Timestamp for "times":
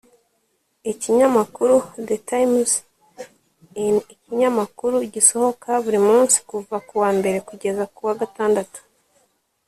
2.29-2.71